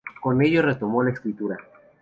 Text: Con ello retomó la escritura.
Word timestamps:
Con 0.19 0.41
ello 0.41 0.63
retomó 0.63 1.03
la 1.03 1.11
escritura. 1.11 1.59